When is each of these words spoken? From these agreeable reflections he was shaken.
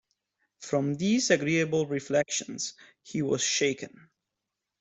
From 0.57 0.95
these 0.95 1.29
agreeable 1.29 1.85
reflections 1.85 2.73
he 3.03 3.21
was 3.21 3.43
shaken. 3.43 4.09